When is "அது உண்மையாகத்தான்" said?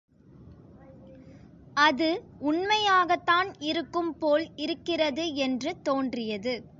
1.73-3.53